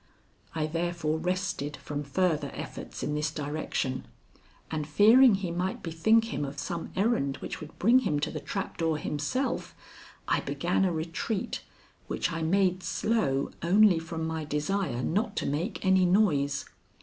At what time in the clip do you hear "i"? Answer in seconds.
0.55-0.65, 10.27-10.39, 12.31-12.41